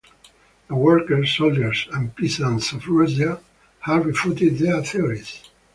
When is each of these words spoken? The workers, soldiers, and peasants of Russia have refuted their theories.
The 0.67 0.73
workers, 0.75 1.37
soldiers, 1.37 1.87
and 1.93 2.15
peasants 2.17 2.71
of 2.71 2.87
Russia 2.87 3.39
have 3.81 4.03
refuted 4.07 4.57
their 4.57 4.81
theories. 4.83 5.47